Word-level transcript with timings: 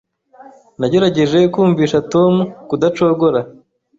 Nagerageje 0.79 1.39
kumvisha 1.53 1.99
Tom 2.11 2.33
kudacogora. 2.69 3.39